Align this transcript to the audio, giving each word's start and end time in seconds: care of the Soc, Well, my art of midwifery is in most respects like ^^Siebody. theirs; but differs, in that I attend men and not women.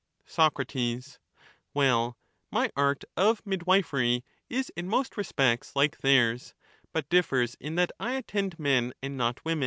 care 0.25 0.47
of 0.47 0.53
the 0.55 0.99
Soc, 1.03 1.21
Well, 1.75 2.17
my 2.51 2.71
art 2.75 3.03
of 3.15 3.45
midwifery 3.45 4.25
is 4.49 4.71
in 4.75 4.87
most 4.89 5.15
respects 5.15 5.75
like 5.75 5.95
^^Siebody. 5.97 6.01
theirs; 6.01 6.53
but 6.91 7.07
differs, 7.07 7.55
in 7.59 7.75
that 7.75 7.91
I 7.99 8.13
attend 8.15 8.57
men 8.57 8.93
and 9.03 9.15
not 9.15 9.45
women. 9.45 9.59